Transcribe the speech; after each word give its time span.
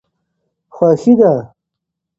خوښي 0.75 1.13
ده. 1.19 1.33